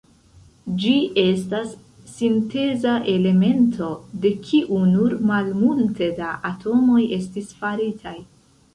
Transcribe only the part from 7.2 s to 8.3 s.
estis faritaj.